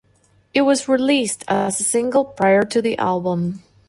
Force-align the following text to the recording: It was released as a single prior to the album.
It 0.55 0.61
was 0.61 0.87
released 0.87 1.43
as 1.47 1.79
a 1.79 1.83
single 1.83 2.25
prior 2.25 2.63
to 2.63 2.81
the 2.81 2.97
album. 2.97 3.61